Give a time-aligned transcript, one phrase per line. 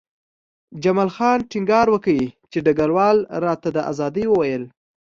[0.83, 2.17] جمال خان ټینګار وکړ
[2.51, 4.63] چې ډګروال راته د ازادۍ وویل